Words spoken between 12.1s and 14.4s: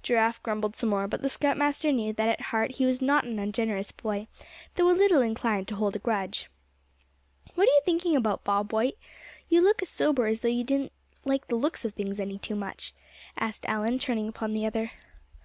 any too much?" asked Allan, turning